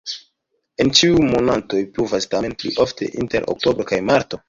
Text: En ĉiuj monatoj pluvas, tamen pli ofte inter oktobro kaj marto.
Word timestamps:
En 0.85 0.89
ĉiuj 0.99 1.27
monatoj 1.35 1.83
pluvas, 1.99 2.29
tamen 2.35 2.59
pli 2.65 2.75
ofte 2.89 3.15
inter 3.25 3.51
oktobro 3.57 3.91
kaj 3.95 4.05
marto. 4.13 4.39